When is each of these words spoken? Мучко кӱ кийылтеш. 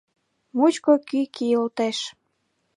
Мучко 0.57 0.93
кӱ 1.07 1.19
кийылтеш. 1.35 1.97